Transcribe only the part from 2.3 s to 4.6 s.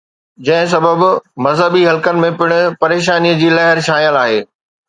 پڻ پريشاني جي لهر ڇانيل آهي.